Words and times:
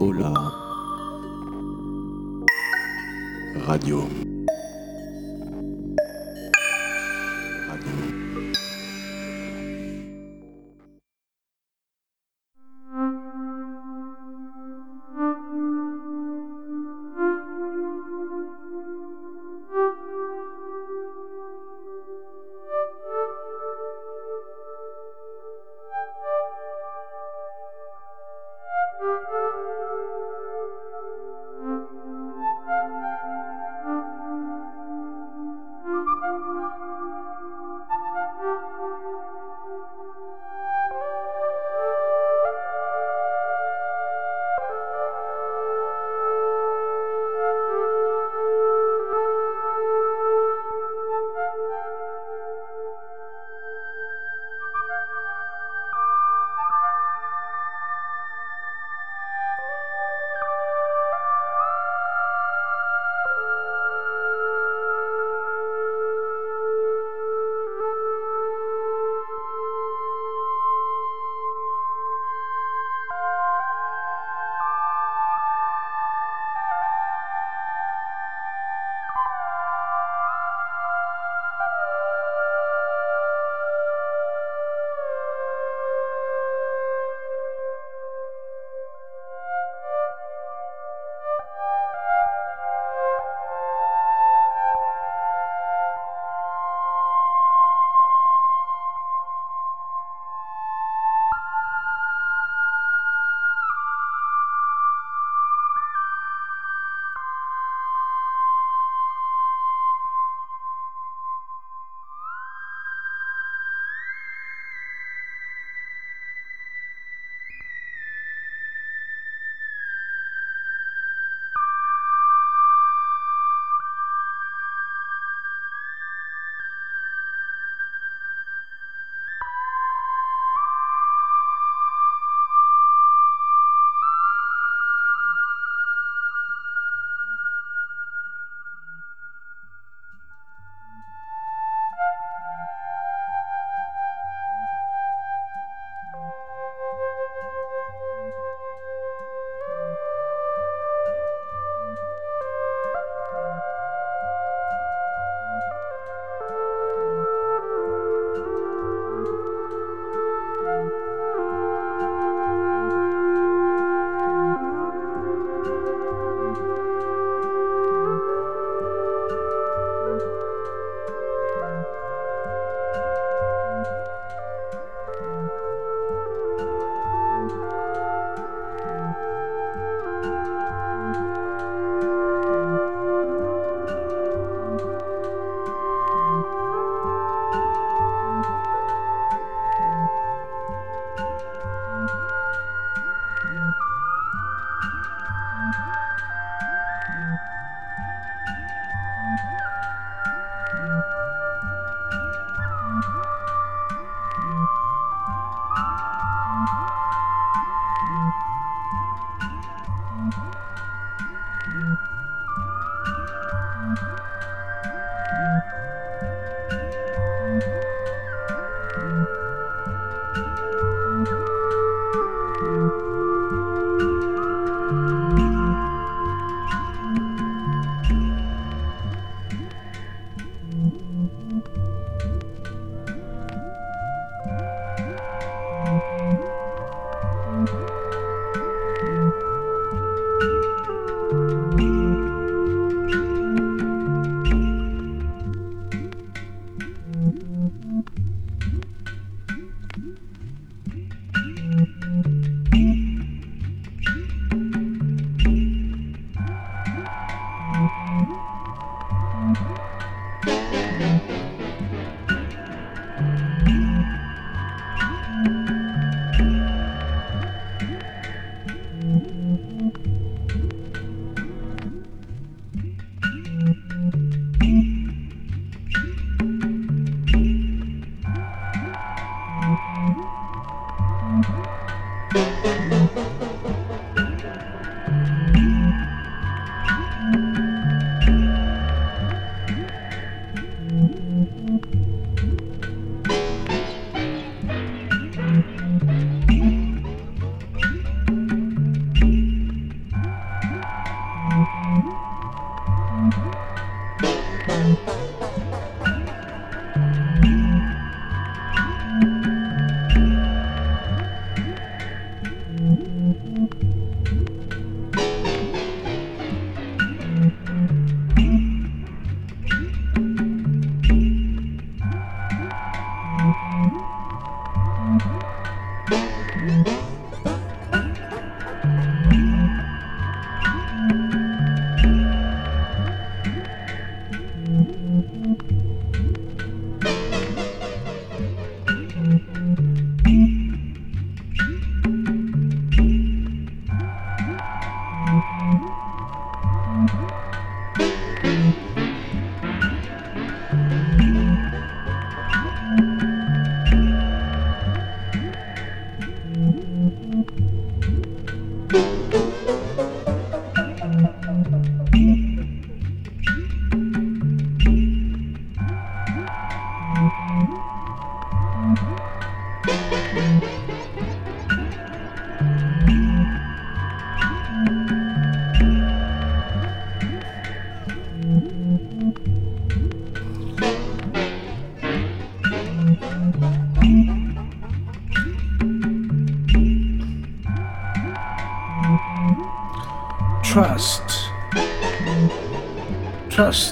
Hola. 0.00 0.34
Radio. 3.66 4.33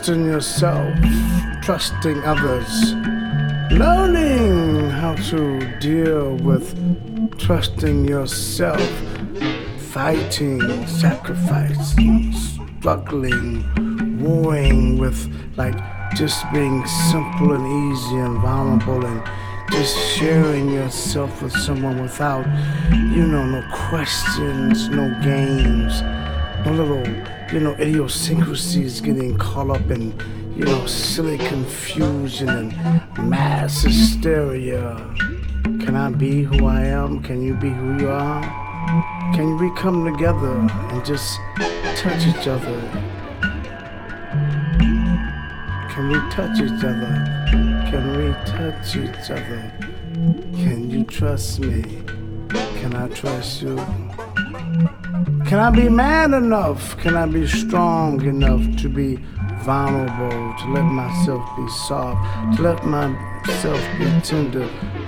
Trust 0.03 0.19
in 0.19 0.27
yourself, 0.27 0.95
trusting 1.63 2.25
others, 2.25 2.95
learning 3.71 4.91
how 4.91 5.15
to 5.31 5.79
deal 5.79 6.35
with 6.39 6.75
trusting 7.39 8.09
yourself, 8.09 8.83
fighting, 9.93 10.61
sacrificing, 10.89 12.33
struggling, 12.33 13.63
warring 14.21 14.99
with 14.99 15.33
like 15.57 15.77
just 16.17 16.53
being 16.53 16.85
simple 17.13 17.53
and 17.53 17.93
easy 17.93 18.17
and 18.17 18.41
vulnerable 18.41 19.07
and 19.07 19.23
just 19.71 19.97
sharing 20.17 20.69
yourself 20.69 21.43
with 21.43 21.53
someone 21.53 22.03
without, 22.03 22.45
you 22.91 23.25
know, 23.25 23.45
no 23.45 23.65
questions, 23.89 24.89
no 24.89 25.09
games, 25.23 26.03
no 26.67 26.73
little, 26.73 27.42
you 27.53 27.61
know, 27.61 27.75
idiosyncrasies 27.75 29.03
getting 29.03 29.37
caught 29.37 29.69
up 29.69 29.91
in, 29.91 30.19
you 30.57 30.65
know, 30.65 30.87
silly 30.87 31.37
confusion 31.37 32.49
and 32.49 33.29
mass 33.29 33.83
hysteria. 33.83 34.97
Can 35.63 35.95
I 35.95 36.09
be 36.09 36.45
who 36.45 36.65
I 36.67 36.85
am? 36.85 37.23
Can 37.23 37.43
you 37.43 37.53
be 37.53 37.69
who 37.69 37.99
you 37.99 38.09
are? 38.09 38.41
Can 39.35 39.59
we 39.59 39.71
come 39.77 40.11
together 40.11 40.51
and 40.51 41.05
just 41.05 41.39
touch 41.97 42.27
each 42.27 42.49
other? 42.49 42.81
Can 45.91 46.09
we 46.09 46.31
touch 46.31 46.59
each 46.59 46.85
other? 46.85 47.51
Can 47.91 48.17
we 48.17 48.33
touch 48.47 48.97
each 48.97 49.31
other? 49.31 49.73
Can 50.55 50.91
you 50.91 51.05
trust 51.05 51.61
me? 51.61 51.83
Can 52.49 52.95
I 52.95 53.09
trust 53.09 53.61
you? 53.61 53.77
Can 55.53 55.61
I 55.61 55.69
be 55.69 55.91
man 55.91 56.33
enough? 56.33 56.97
Can 56.97 57.15
I 57.15 57.27
be 57.27 57.47
strong 57.47 58.25
enough 58.25 58.65
to 58.81 58.89
be 58.89 59.17
vulnerable, 59.65 60.55
to 60.61 60.73
let 60.73 60.85
myself 60.85 61.47
be 61.59 61.69
soft, 61.69 62.57
to 62.57 62.63
let 62.63 62.87
myself 62.87 63.79
be 63.99 64.07
tender, 64.23 64.67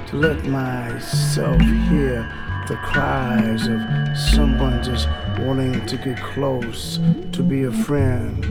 to 0.08 0.16
let 0.16 0.44
myself 0.44 1.58
hear 1.88 2.30
the 2.68 2.76
cries 2.84 3.66
of 3.68 3.80
someone 4.34 4.82
just 4.82 5.08
wanting 5.38 5.86
to 5.86 5.96
get 5.96 6.18
close, 6.22 7.00
to 7.32 7.42
be 7.42 7.62
a 7.62 7.72
friend? 7.72 8.44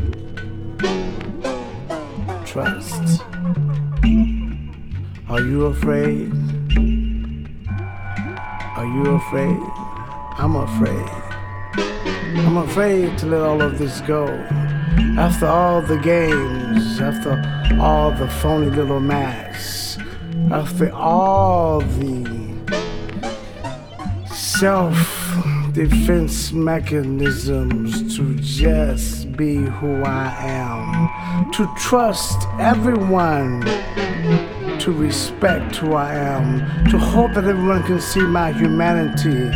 Trust. 2.44 3.22
Are 5.30 5.42
you 5.42 5.66
afraid? 5.68 6.34
Are 8.78 8.88
you 8.88 9.12
afraid? 9.12 9.60
I'm 10.40 10.56
afraid. 10.56 11.23
I'm 12.46 12.58
afraid 12.58 13.18
to 13.20 13.26
let 13.26 13.42
all 13.42 13.62
of 13.62 13.80
this 13.80 14.02
go. 14.02 14.28
After 15.18 15.48
all 15.48 15.82
the 15.82 15.98
games, 15.98 17.00
after 17.00 17.42
all 17.80 18.12
the 18.12 18.28
phony 18.28 18.70
little 18.70 19.00
masks, 19.00 19.98
after 20.52 20.94
all 20.94 21.80
the 21.80 22.44
self 24.34 24.98
defense 25.72 26.52
mechanisms 26.52 28.18
to 28.18 28.36
just 28.36 29.32
be 29.38 29.56
who 29.56 30.04
I 30.04 30.36
am, 30.40 31.52
to 31.54 31.68
trust 31.78 32.46
everyone, 32.60 33.62
to 34.80 34.92
respect 34.92 35.78
who 35.78 35.94
I 35.94 36.14
am, 36.14 36.86
to 36.90 36.98
hope 36.98 37.34
that 37.36 37.46
everyone 37.46 37.84
can 37.84 38.02
see 38.02 38.22
my 38.22 38.52
humanity, 38.52 39.50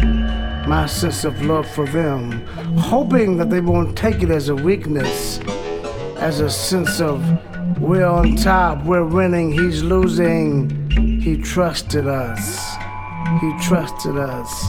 my 0.68 0.86
sense 0.86 1.24
of 1.24 1.42
love 1.46 1.66
for 1.66 1.86
them, 1.88 2.46
hoping 2.78 3.38
that 3.38 3.50
they 3.50 3.62
won't 3.62 3.98
take 3.98 4.22
it 4.22 4.30
as 4.30 4.50
a 4.50 4.56
weakness, 4.56 5.40
as 6.18 6.42
a 6.42 6.50
sense 6.50 7.00
of 7.00 7.24
we're 7.80 8.06
on 8.06 8.36
top, 8.36 8.84
we're 8.84 9.06
winning, 9.06 9.52
he's 9.52 9.82
losing. 9.82 10.90
He 11.22 11.38
trusted 11.38 12.06
us. 12.08 12.76
He 13.40 13.54
trusted 13.62 14.18
us. 14.18 14.66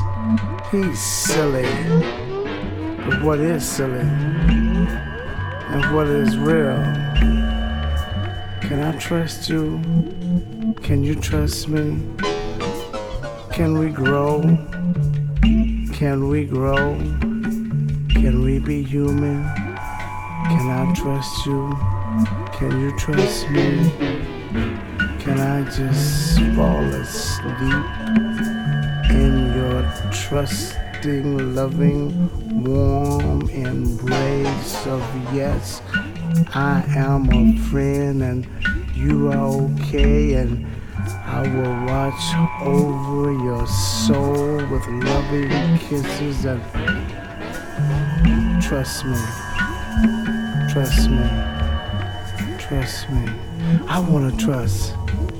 He's 0.70 1.00
silly. 1.00 1.66
But 3.04 3.22
what 3.22 3.40
is 3.40 3.66
silly? 3.68 4.00
And 4.00 5.94
what 5.94 6.06
is 6.06 6.36
real? 6.36 6.76
Can 8.60 8.82
I 8.82 8.96
trust 8.98 9.48
you? 9.48 9.80
Can 10.82 11.02
you 11.02 11.16
trust 11.16 11.68
me? 11.68 11.98
Can 13.52 13.78
we 13.78 13.90
grow? 13.90 14.42
Can 15.98 16.28
we 16.28 16.44
grow? 16.44 16.94
Can 18.14 18.44
we 18.44 18.60
be 18.60 18.84
human? 18.84 19.42
Can 20.46 20.70
I 20.70 20.94
trust 20.94 21.44
you? 21.44 21.76
Can 22.52 22.80
you 22.80 22.96
trust 22.96 23.50
me? 23.50 23.90
Can 25.18 25.40
I 25.40 25.64
just 25.64 26.38
fall 26.54 26.84
asleep 26.84 27.84
in 29.10 29.52
your 29.56 29.82
trusting, 30.12 31.56
loving, 31.56 32.62
warm 32.62 33.48
embrace 33.50 34.86
of 34.86 35.02
yes? 35.34 35.82
I 36.54 36.84
am 36.94 37.28
a 37.32 37.58
friend 37.70 38.22
and 38.22 38.46
you 38.94 39.32
are 39.32 39.48
okay, 39.72 40.34
and 40.34 40.64
I 41.24 41.42
will 41.42 41.86
watch 41.86 42.34
over 42.62 43.32
your 43.32 43.66
soul 43.66 44.56
with 44.68 44.86
loving 44.86 45.78
kisses 45.78 46.44
and 46.44 46.62
trust 48.62 49.04
me, 49.04 49.16
trust 50.72 51.08
me, 51.08 51.28
trust 52.58 53.10
me. 53.10 53.28
I 53.88 54.00
want 54.00 54.38
to 54.38 54.44
trust. 54.44 54.94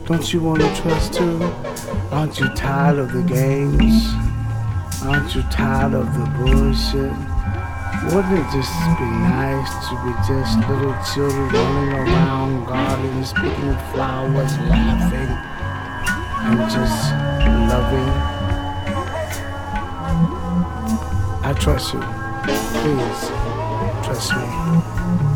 Don't 0.06 0.32
you 0.32 0.40
want 0.40 0.60
to 0.60 0.74
trust 0.80 1.14
too? 1.14 1.42
Aren't 2.10 2.38
you 2.38 2.48
tired 2.54 2.98
of 2.98 3.12
the 3.12 3.22
games? 3.22 4.06
Aren't 5.02 5.34
you 5.34 5.42
tired 5.50 5.94
of 5.94 6.06
the 6.14 6.26
bullshit? 6.38 7.12
Wouldn't 8.05 8.38
it 8.38 8.47
just 8.52 8.73
be 8.97 9.05
nice 9.05 9.71
to 9.88 9.95
be 10.05 10.12
just 10.26 10.59
little 10.69 10.97
children 11.12 11.49
running 11.49 11.93
around 11.93 12.64
gardens, 12.64 13.33
picking 13.33 13.75
flowers, 13.93 14.57
laughing, 14.71 15.28
and 16.47 16.59
just 16.71 17.12
loving? 17.69 18.09
I 21.45 21.52
trust 21.59 21.93
you. 21.93 22.00
Please, 22.81 23.31
trust 24.07 24.33
me. 24.37 25.27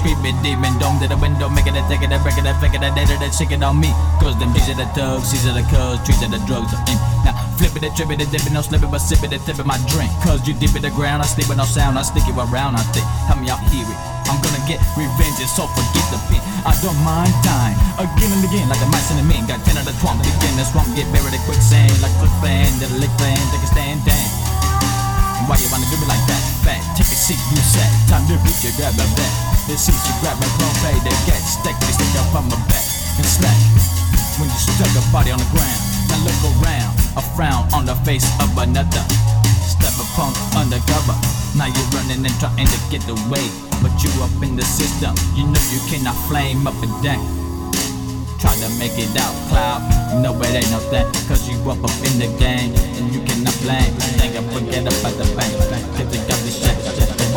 Freaking 0.00 0.28
and 0.28 0.42
beating 0.42 0.42
and 0.42 0.42
screaming 0.42 0.42
demon 0.42 0.78
dome 0.78 0.98
to 1.00 1.08
the 1.08 1.16
window, 1.16 1.48
making 1.48 1.76
it 1.76 1.84
taking 1.88 2.12
and 2.12 2.22
breaking 2.22 2.46
and 2.46 2.58
faking 2.60 2.82
and 2.84 2.94
dating 2.94 3.22
and 3.22 3.32
shaking 3.32 3.62
on 3.62 3.78
me. 3.80 3.90
Cause 4.20 4.36
them 4.38 4.52
G's 4.52 4.68
are 4.68 4.76
the 4.76 4.86
thugs, 4.92 5.30
C's 5.30 5.46
are 5.46 5.54
the 5.54 5.64
cuz, 5.68 6.00
trees 6.04 6.22
are 6.22 6.30
the 6.30 6.40
drugs. 6.46 6.72
I'm 6.74 6.98
now 7.24 7.34
flipping 7.56 7.84
and 7.84 7.94
tripping 7.96 8.20
and 8.20 8.30
dipping, 8.30 8.52
no 8.52 8.62
slipping 8.62 8.90
but 8.90 9.00
sipping 9.00 9.32
and 9.32 9.42
tipping 9.44 9.66
my 9.66 9.78
drink. 9.88 10.10
Cause 10.22 10.46
you 10.46 10.54
deep 10.54 10.74
in 10.76 10.82
the 10.82 10.90
ground, 10.90 11.22
I 11.22 11.26
sleep 11.26 11.48
with 11.48 11.58
no 11.58 11.64
sound, 11.64 11.98
I 11.98 12.02
stick 12.02 12.26
you 12.26 12.36
around, 12.36 12.76
I 12.76 12.84
think. 12.92 13.06
Help 13.28 13.40
me 13.40 13.48
out, 13.48 13.60
hear 13.72 13.86
it. 13.86 14.00
I'm 14.26 14.42
gonna 14.42 14.62
get 14.66 14.82
revenge 14.98 15.38
and 15.38 15.50
so 15.50 15.70
forget 15.70 16.06
the 16.10 16.18
pain. 16.26 16.42
I 16.66 16.74
don't 16.82 16.98
mind 17.06 17.30
dying 17.46 17.78
again 18.02 18.30
and 18.34 18.42
again 18.42 18.66
like 18.66 18.82
the 18.82 18.90
mice 18.90 19.10
in 19.14 19.22
the 19.22 19.26
men. 19.26 19.46
Got 19.46 19.62
10 19.62 19.78
out 19.78 19.86
of 19.86 19.94
the 19.94 19.96
12 20.02 20.18
begin 20.18 20.54
the 20.58 20.66
swamp, 20.66 20.90
get 20.98 21.06
buried 21.14 21.30
in 21.30 21.42
quicksand 21.46 21.94
like 22.02 22.12
quick 22.18 22.34
fan, 22.42 22.66
the 22.82 22.90
lick 22.98 23.12
fan, 23.22 23.38
take 23.54 23.62
a 23.62 23.70
stand 23.70 24.02
down. 24.02 24.25
Why 25.46 25.54
you 25.62 25.70
wanna 25.70 25.86
do 25.86 25.96
me 26.02 26.10
like 26.10 26.26
that? 26.26 26.42
Fat, 26.66 26.82
take 26.98 27.06
a 27.06 27.14
seat, 27.14 27.38
you 27.54 27.62
set. 27.62 27.86
Time 28.10 28.26
to 28.26 28.34
reach 28.42 28.66
you, 28.66 28.74
grab 28.74 28.98
a 28.98 29.06
vet. 29.14 29.32
The 29.70 29.78
seats 29.78 30.02
you 30.10 30.14
grab 30.18 30.34
my 30.42 30.50
pay, 30.82 30.98
they 31.06 31.14
get 31.22 31.38
stick, 31.38 31.78
they 31.86 31.94
stick 31.94 32.10
up 32.18 32.34
on 32.34 32.50
my 32.50 32.58
back 32.66 32.82
and 33.14 33.26
slack. 33.26 33.54
When 34.42 34.50
you 34.50 34.58
stuck 34.58 34.90
a 34.98 35.02
body 35.14 35.30
on 35.30 35.38
the 35.38 35.46
ground, 35.54 35.80
now 36.10 36.18
look 36.26 36.38
around, 36.58 36.90
a 37.14 37.22
frown 37.38 37.62
on 37.70 37.86
the 37.86 37.94
face 38.02 38.26
of 38.42 38.50
another. 38.58 39.06
Step 39.62 39.94
a 40.02 40.06
punk 40.18 40.34
undercover. 40.58 41.14
Now 41.54 41.70
you're 41.70 41.90
running 41.94 42.26
and 42.26 42.36
trying 42.42 42.66
to 42.66 42.80
get 42.90 43.06
away. 43.06 43.46
But 43.80 43.94
you 44.02 44.10
up 44.26 44.34
in 44.42 44.58
the 44.58 44.66
system, 44.66 45.14
you 45.38 45.46
know 45.46 45.62
you 45.70 45.78
cannot 45.86 46.18
flame 46.26 46.66
up 46.66 46.74
a 46.82 46.90
deck. 47.06 47.22
Try 48.40 48.54
to 48.56 48.68
make 48.78 48.96
it 48.98 49.16
out, 49.16 49.34
cloud. 49.48 49.80
No, 50.22 50.36
it 50.42 50.54
ain't 50.54 50.70
no 50.70 50.80
that. 50.90 51.06
Cause 51.28 51.48
you 51.48 51.56
up 51.70 51.82
up 51.82 51.96
in 52.04 52.20
the 52.20 52.28
game 52.38 52.74
and 52.96 53.12
you 53.12 53.20
cannot 53.24 53.56
blame. 53.64 53.92
Think 54.20 54.36
I 54.36 54.42
forget 54.52 54.82
about 54.84 55.16
the 55.16 55.24
bank. 55.36 55.52
Get 55.96 56.10
the 56.12 56.18
got 56.28 56.40
the 56.44 56.50
shit. 56.52 56.76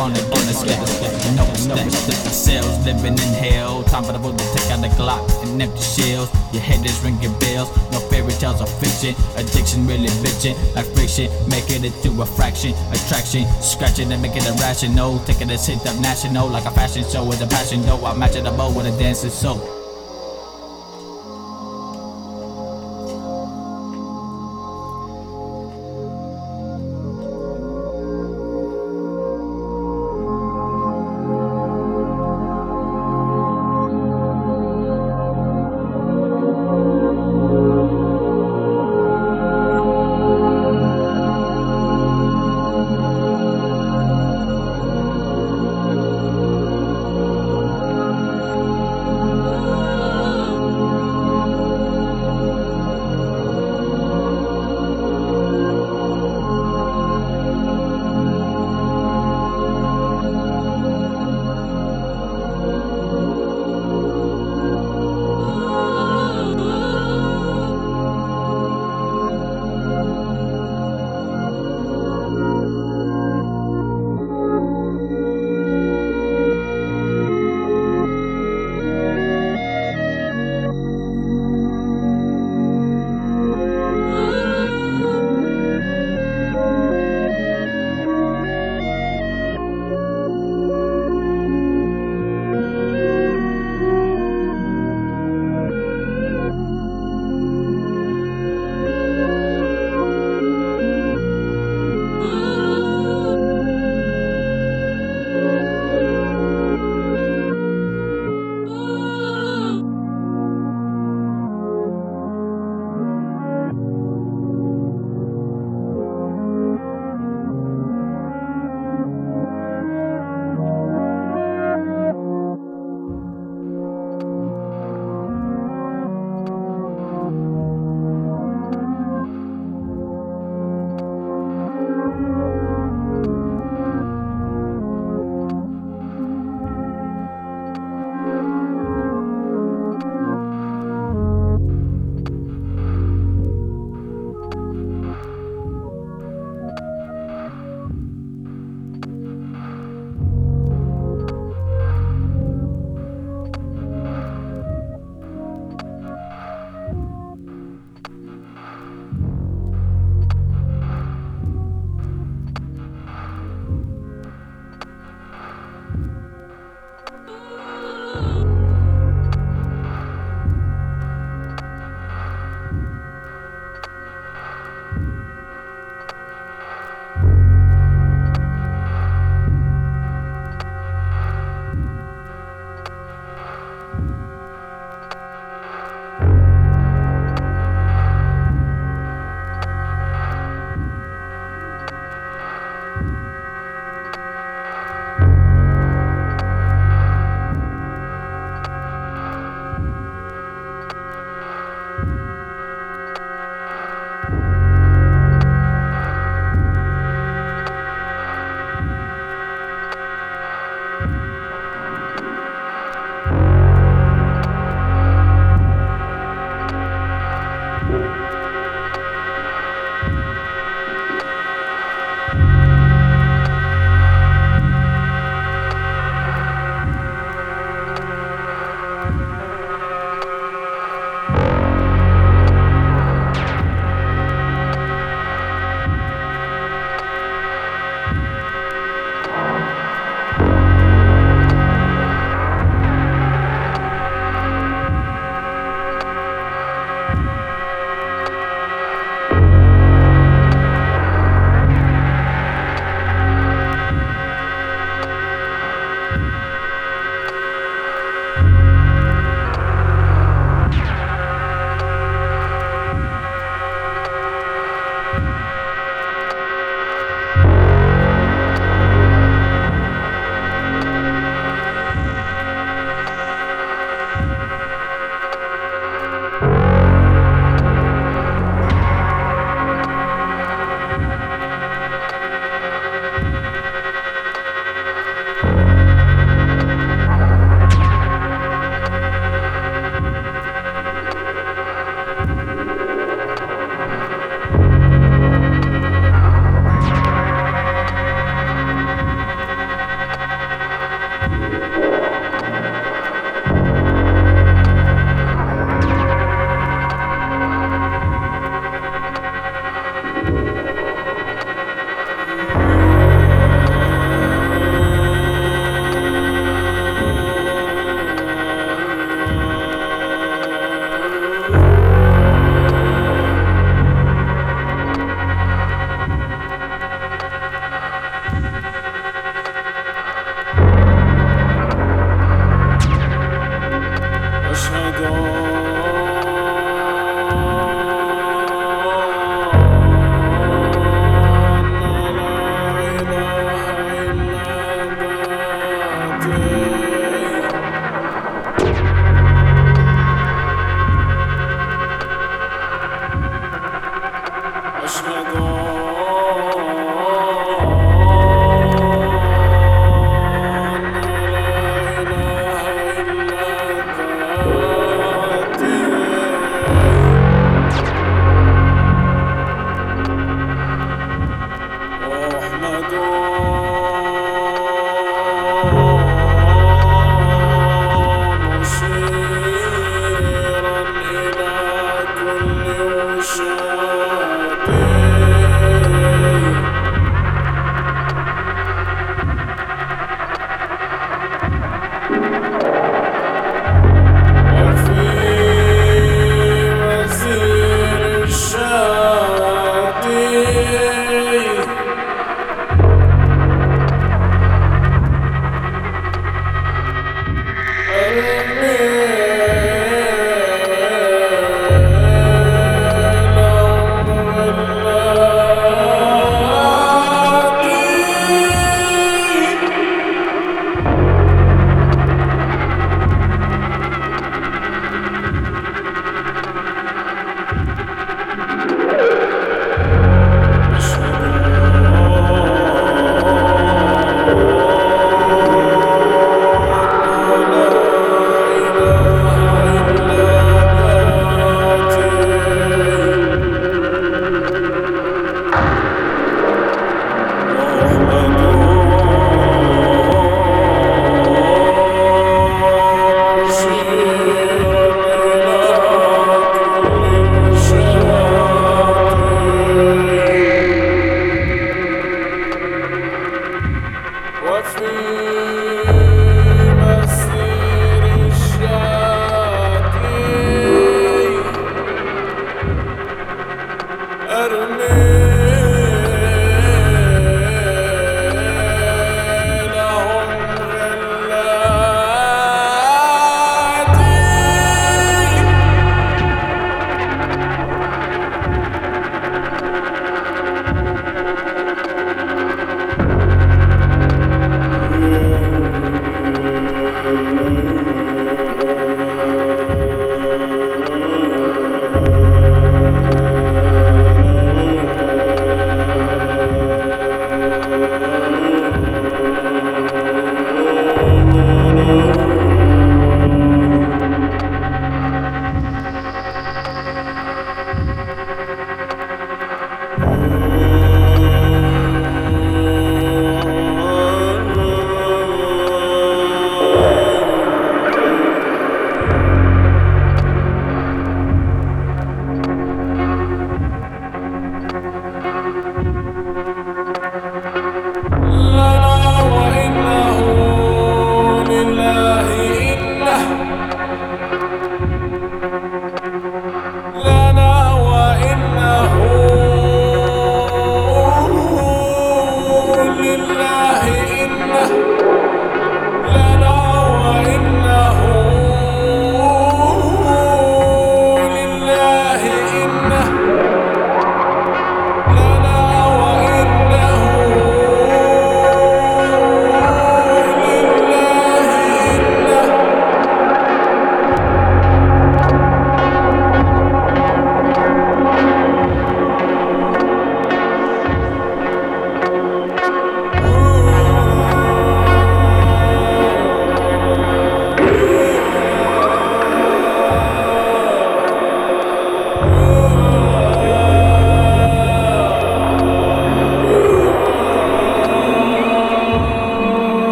Get 0.00 0.16
us, 0.16 0.64
get 0.64 0.78
us, 0.80 1.00
get 1.00 1.38
us. 1.38 1.66
No 1.66 1.74
mistakes. 1.84 2.22
The 2.24 2.30
cells 2.30 2.84
living 2.84 3.12
in 3.12 3.32
hell. 3.36 3.82
Time 3.84 4.04
for 4.04 4.12
the 4.12 4.18
bull 4.18 4.32
to 4.32 4.44
take 4.54 4.70
out 4.70 4.80
the 4.80 4.88
Glock 4.88 5.24
and 5.44 5.60
empty 5.60 5.80
shells. 5.80 6.28
Your 6.52 6.62
head 6.62 6.84
is 6.84 7.00
ringing 7.02 7.32
bells. 7.38 7.68
No 7.92 8.00
fairy 8.08 8.32
tales 8.32 8.60
or 8.60 8.66
fiction. 8.66 9.14
Addiction 9.36 9.86
really 9.86 10.08
bitching. 10.24 10.56
Like 10.74 10.86
friction. 10.96 11.28
Making 11.48 11.84
it 11.84 11.94
to 12.02 12.22
a 12.22 12.26
fraction. 12.26 12.72
Attraction. 12.92 13.44
Scratching 13.60 14.12
and 14.12 14.22
making 14.22 14.42
it 14.44 14.60
rational. 14.60 15.18
Taking 15.20 15.50
a 15.50 15.56
hit 15.56 15.86
up 15.86 15.98
national. 16.00 16.48
Like 16.48 16.64
a 16.64 16.70
fashion 16.70 17.04
show 17.04 17.24
with 17.24 17.40
a 17.40 17.46
passion. 17.46 17.82
Though 17.82 18.04
I 18.04 18.16
match 18.16 18.36
it 18.36 18.46
up 18.46 18.56
with 18.76 18.86
a 18.86 18.98
dancing 18.98 19.30
soul. 19.30 19.79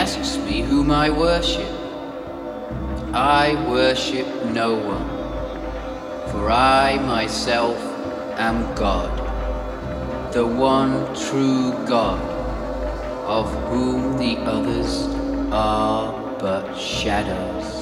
Asks 0.00 0.38
me 0.38 0.62
whom 0.62 0.90
I 0.90 1.10
worship. 1.10 1.72
I 3.12 3.46
worship 3.68 4.26
no 4.46 4.70
one, 4.74 5.10
for 6.30 6.50
I 6.50 6.96
myself 7.04 7.76
am 8.38 8.74
God, 8.74 9.12
the 10.32 10.46
one 10.46 10.94
true 11.14 11.72
God, 11.86 12.22
of 13.38 13.46
whom 13.68 14.16
the 14.16 14.38
others 14.56 15.06
are 15.52 16.10
but 16.38 16.74
shadows. 16.78 17.79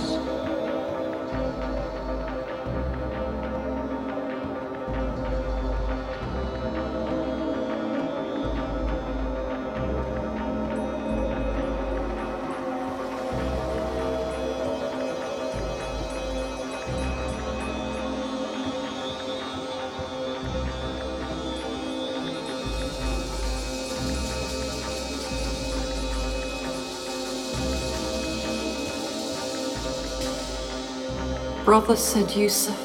Brother, 31.79 31.95
said 31.95 32.35
Yusuf, 32.35 32.77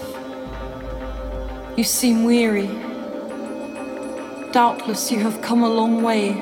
you 1.76 1.84
seem 1.84 2.26
weary. 2.26 2.68
Doubtless 4.52 5.12
you 5.12 5.20
have 5.20 5.42
come 5.42 5.64
a 5.64 5.68
long 5.68 6.04
way. 6.04 6.34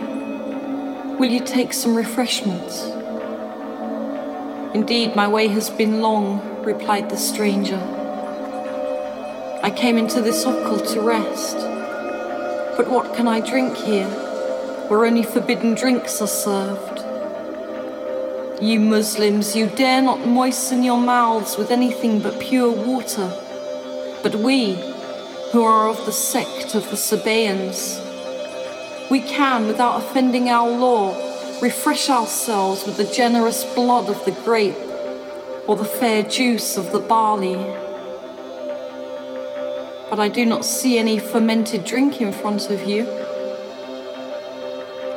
Will 1.17 1.32
you 1.32 1.39
take 1.39 1.71
some 1.71 1.95
refreshments? 1.95 2.84
Indeed, 4.76 5.15
my 5.15 5.30
way 5.30 5.47
has 5.47 5.69
been 5.69 6.01
long, 6.01 6.41
replied 6.65 7.09
the 7.09 7.15
stranger. 7.15 7.80
I 9.63 9.71
came 9.73 9.97
into 9.97 10.21
this 10.21 10.43
okel 10.43 10.86
to 10.91 10.99
rest. 10.99 11.55
But 12.76 12.89
what 12.89 13.15
can 13.15 13.30
I 13.30 13.39
drink 13.39 13.78
here, 13.78 14.09
where 14.89 15.05
only 15.05 15.23
forbidden 15.23 15.73
drinks 15.73 16.21
are 16.21 16.28
served? 16.28 16.90
You 18.62 18.80
Muslims, 18.80 19.55
you 19.55 19.66
dare 19.66 20.03
not 20.03 20.28
moisten 20.28 20.84
your 20.84 20.99
mouths 20.99 21.57
with 21.57 21.72
anything 21.72 22.20
but 22.20 22.39
pure 22.39 22.70
water. 22.70 23.34
But 24.22 24.36
we, 24.36 24.76
who 25.51 25.64
are 25.64 25.89
of 25.89 26.05
the 26.05 26.12
sect 26.12 26.76
of 26.76 26.88
the 26.91 26.95
Sabaeans, 26.95 27.99
we 29.09 29.20
can, 29.22 29.66
without 29.66 29.97
offending 29.97 30.49
our 30.49 30.70
law, 30.70 31.09
refresh 31.59 32.07
ourselves 32.07 32.86
with 32.86 32.97
the 32.97 33.12
generous 33.12 33.64
blood 33.74 34.09
of 34.09 34.24
the 34.26 34.32
grape 34.45 34.78
or 35.68 35.76
the 35.76 35.84
fair 35.84 36.22
juice 36.22 36.78
of 36.78 36.91
the 36.91 36.99
barley. 36.99 37.55
But 40.07 40.20
I 40.20 40.30
do 40.30 40.45
not 40.45 40.66
see 40.66 40.99
any 40.99 41.18
fermented 41.18 41.84
drink 41.84 42.22
in 42.22 42.32
front 42.32 42.70
of 42.70 42.88
you. 42.88 43.20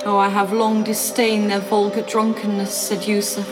Oh, 0.06 0.18
I 0.18 0.28
have 0.28 0.52
long 0.52 0.84
disdained 0.84 1.48
their 1.48 1.60
vulgar 1.60 2.02
drunkenness, 2.02 2.76
said 2.76 3.06
Yusuf, 3.06 3.48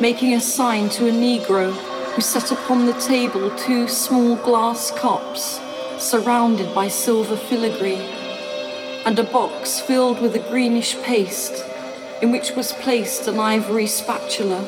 making 0.00 0.34
a 0.34 0.40
sign 0.40 0.88
to 0.90 1.08
a 1.08 1.10
Negro 1.10 1.72
who 2.12 2.22
set 2.22 2.52
upon 2.52 2.86
the 2.86 2.92
table 2.92 3.50
two 3.56 3.88
small 3.88 4.36
glass 4.36 4.92
cups 4.92 5.58
surrounded 5.98 6.72
by 6.76 6.86
silver 6.86 7.36
filigree, 7.36 8.06
and 9.04 9.18
a 9.18 9.24
box 9.24 9.80
filled 9.80 10.20
with 10.22 10.36
a 10.36 10.48
greenish 10.48 10.96
paste 11.02 11.64
in 12.22 12.30
which 12.30 12.52
was 12.52 12.72
placed 12.74 13.26
an 13.26 13.40
ivory 13.40 13.88
spatula. 13.88 14.62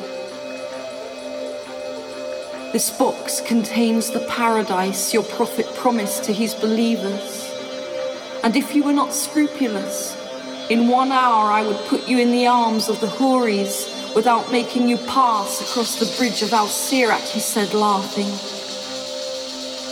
This 2.73 2.89
box 2.97 3.39
contains 3.39 4.09
the 4.09 4.27
paradise 4.27 5.13
your 5.13 5.23
prophet 5.23 5.67
promised 5.75 6.25
to 6.25 6.33
his 6.33 6.53
believers. 6.53 7.49
And 8.43 8.57
if 8.57 8.75
you 8.75 8.83
were 8.83 8.91
not 8.91 9.13
scrupulous, 9.13 10.17
in 10.71 10.87
one 10.87 11.11
hour, 11.11 11.51
I 11.51 11.67
would 11.67 11.85
put 11.87 12.07
you 12.07 12.17
in 12.17 12.31
the 12.31 12.47
arms 12.47 12.87
of 12.87 13.01
the 13.01 13.07
Houris 13.07 14.15
without 14.15 14.53
making 14.53 14.87
you 14.87 14.95
pass 14.99 15.59
across 15.59 15.99
the 15.99 16.17
bridge 16.17 16.41
of 16.43 16.53
Al 16.53 16.67
Sirat, 16.67 17.27
he 17.27 17.41
said, 17.41 17.73
laughing. 17.73 18.31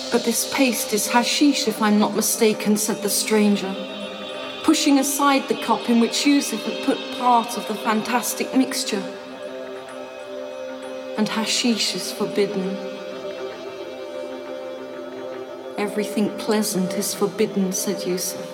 But 0.10 0.24
this 0.24 0.50
paste 0.54 0.94
is 0.94 1.06
hashish, 1.06 1.68
if 1.68 1.82
I'm 1.82 2.00
not 2.00 2.16
mistaken, 2.16 2.78
said 2.78 3.02
the 3.02 3.10
stranger, 3.10 3.76
pushing 4.64 5.00
aside 5.00 5.50
the 5.50 5.62
cup 5.62 5.90
in 5.90 6.00
which 6.00 6.26
Yusuf 6.26 6.64
had 6.64 6.86
put 6.86 6.98
part 7.18 7.58
of 7.58 7.68
the 7.68 7.76
fantastic 7.76 8.56
mixture. 8.56 9.04
And 11.18 11.28
hashish 11.28 11.94
is 11.94 12.10
forbidden. 12.14 12.78
Everything 15.78 16.30
pleasant 16.38 16.94
is 16.94 17.14
forbidden, 17.14 17.74
said 17.74 18.06
Yusuf 18.08 18.49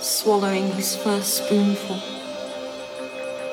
swallowing 0.00 0.72
his 0.72 0.96
first 0.96 1.44
spoonful. 1.44 2.00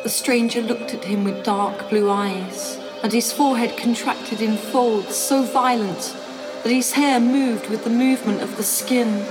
The 0.03 0.09
stranger 0.09 0.61
looked 0.61 0.93
at 0.93 1.05
him 1.05 1.23
with 1.23 1.43
dark 1.43 1.89
blue 1.89 2.09
eyes, 2.09 2.77
and 3.01 3.11
his 3.11 3.31
forehead 3.31 3.77
contracted 3.77 4.41
in 4.41 4.57
folds 4.57 5.15
so 5.15 5.43
violent 5.43 6.15
that 6.63 6.71
his 6.71 6.93
hair 6.93 7.19
moved 7.19 7.69
with 7.69 7.83
the 7.83 7.89
movement 7.89 8.41
of 8.41 8.57
the 8.57 8.63
skin. 8.63 9.23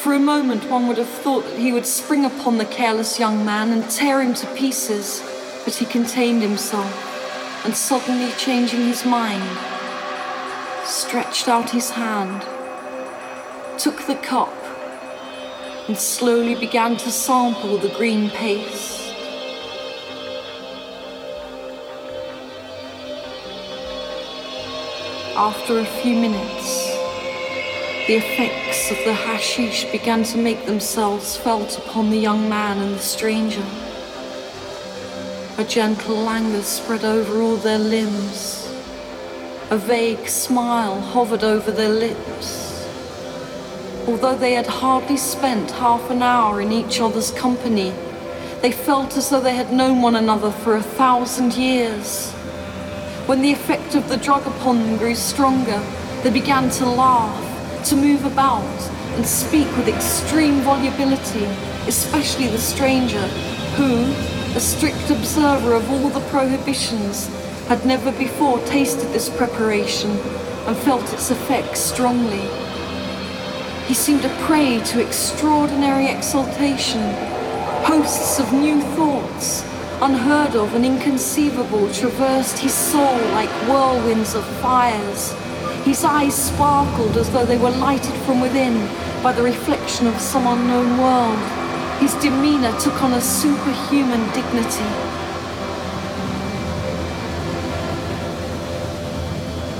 For 0.00 0.14
a 0.14 0.18
moment, 0.18 0.70
one 0.70 0.86
would 0.86 0.98
have 0.98 1.08
thought 1.08 1.44
that 1.44 1.58
he 1.58 1.72
would 1.72 1.86
spring 1.86 2.24
upon 2.24 2.58
the 2.58 2.64
careless 2.64 3.18
young 3.18 3.44
man 3.44 3.70
and 3.70 3.90
tear 3.90 4.20
him 4.22 4.34
to 4.34 4.54
pieces, 4.54 5.22
but 5.64 5.74
he 5.74 5.84
contained 5.84 6.42
himself, 6.42 7.64
and 7.64 7.74
suddenly 7.74 8.32
changing 8.38 8.86
his 8.86 9.04
mind, 9.04 9.58
stretched 10.84 11.48
out 11.48 11.70
his 11.70 11.90
hand, 11.90 12.46
took 13.78 14.06
the 14.06 14.14
cup, 14.14 14.54
and 15.88 15.96
slowly 15.96 16.54
began 16.54 16.96
to 16.96 17.10
sample 17.10 17.78
the 17.78 17.88
green 17.90 18.28
paste. 18.30 19.02
After 25.36 25.78
a 25.78 25.84
few 25.84 26.16
minutes, 26.16 26.86
the 28.08 28.14
effects 28.14 28.90
of 28.90 28.96
the 29.04 29.14
hashish 29.14 29.84
began 29.92 30.24
to 30.24 30.38
make 30.38 30.66
themselves 30.66 31.36
felt 31.36 31.78
upon 31.78 32.10
the 32.10 32.18
young 32.18 32.48
man 32.48 32.78
and 32.78 32.96
the 32.96 32.98
stranger. 32.98 33.64
A 35.58 35.64
gentle 35.64 36.16
languor 36.16 36.62
spread 36.62 37.04
over 37.04 37.40
all 37.40 37.56
their 37.56 37.78
limbs. 37.78 38.68
A 39.70 39.76
vague 39.78 40.28
smile 40.28 41.00
hovered 41.00 41.44
over 41.44 41.70
their 41.70 41.92
lips 41.92 42.65
although 44.06 44.36
they 44.36 44.52
had 44.52 44.66
hardly 44.66 45.16
spent 45.16 45.70
half 45.72 46.10
an 46.10 46.22
hour 46.22 46.60
in 46.60 46.70
each 46.70 47.00
other's 47.00 47.30
company, 47.32 47.92
they 48.62 48.70
felt 48.70 49.16
as 49.16 49.30
though 49.30 49.40
they 49.40 49.54
had 49.54 49.72
known 49.72 50.00
one 50.00 50.16
another 50.16 50.50
for 50.50 50.76
a 50.76 50.82
thousand 50.82 51.54
years. 51.54 52.30
When 53.26 53.42
the 53.42 53.52
effect 53.52 53.94
of 53.94 54.08
the 54.08 54.16
drug 54.16 54.46
upon 54.46 54.78
them 54.78 54.96
grew 54.96 55.14
stronger, 55.14 55.82
they 56.22 56.30
began 56.30 56.70
to 56.70 56.86
laugh, 56.86 57.84
to 57.88 57.96
move 57.96 58.24
about, 58.24 58.62
and 59.16 59.26
speak 59.26 59.66
with 59.76 59.88
extreme 59.88 60.60
volubility, 60.60 61.44
especially 61.88 62.46
the 62.48 62.58
stranger, 62.58 63.26
who, 63.76 64.04
a 64.56 64.60
strict 64.60 65.10
observer 65.10 65.74
of 65.74 65.90
all 65.90 66.08
the 66.08 66.28
prohibitions, 66.28 67.26
had 67.66 67.84
never 67.84 68.12
before 68.12 68.60
tasted 68.60 69.08
this 69.12 69.28
preparation 69.28 70.10
and 70.66 70.76
felt 70.76 71.12
its 71.12 71.30
effects 71.30 71.80
strongly. 71.80 72.65
He 73.86 73.94
seemed 73.94 74.24
a 74.24 74.36
prey 74.46 74.80
to 74.80 75.00
extraordinary 75.00 76.08
exaltation. 76.08 77.02
Hosts 77.84 78.40
of 78.40 78.52
new 78.52 78.80
thoughts, 78.96 79.62
unheard 80.02 80.56
of 80.56 80.74
and 80.74 80.84
inconceivable, 80.84 81.92
traversed 81.92 82.58
his 82.58 82.74
soul 82.74 83.16
like 83.30 83.48
whirlwinds 83.68 84.34
of 84.34 84.44
fires. 84.60 85.32
His 85.84 86.02
eyes 86.02 86.34
sparkled 86.34 87.16
as 87.16 87.30
though 87.30 87.46
they 87.46 87.58
were 87.58 87.70
lighted 87.70 88.14
from 88.22 88.40
within 88.40 88.88
by 89.22 89.30
the 89.30 89.44
reflection 89.44 90.08
of 90.08 90.20
some 90.20 90.48
unknown 90.48 90.98
world. 90.98 91.38
His 92.00 92.12
demeanor 92.14 92.76
took 92.80 93.00
on 93.04 93.12
a 93.12 93.20
superhuman 93.20 94.26
dignity. 94.34 94.90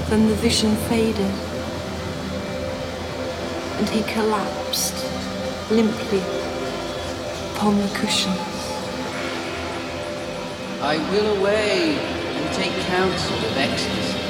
Then 0.08 0.28
the 0.28 0.36
vision 0.36 0.76
faded 0.88 1.45
and 3.78 3.88
he 3.90 4.02
collapsed 4.12 5.04
limply 5.70 6.22
upon 7.52 7.76
the 7.76 7.88
cushions. 7.94 8.36
I 10.80 10.96
will 11.10 11.38
away 11.38 11.98
and 11.98 12.54
take 12.54 12.72
counsel 12.86 13.36
of 13.36 13.56
ecstasy. 13.56 14.20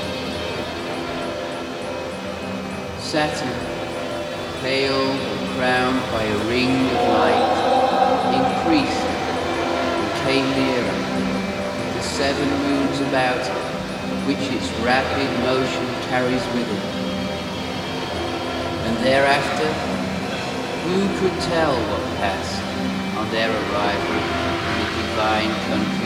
Saturn, 2.98 3.76
pale 4.62 5.12
and 5.12 5.56
crowned 5.56 6.00
by 6.10 6.24
a 6.24 6.38
ring 6.48 6.70
of 6.70 7.02
light, 7.14 7.52
increased 8.34 9.06
and 10.02 10.26
came 10.26 10.48
nearer. 10.58 11.94
The 11.94 12.02
seven 12.02 12.48
moons 12.66 13.00
about, 13.02 13.46
which 14.26 14.42
its 14.50 14.68
rapid 14.80 15.30
motion 15.44 15.86
carries 16.08 16.44
with 16.54 16.68
it. 16.68 17.05
Thereafter, 19.06 19.72
who 20.82 20.98
could 21.20 21.40
tell 21.42 21.74
what 21.78 22.02
passed 22.18 22.60
on 23.16 23.30
their 23.30 23.48
arrival 23.48 24.18
in 24.66 24.74
the 24.82 24.88
divine 24.98 25.54
country 25.70 26.05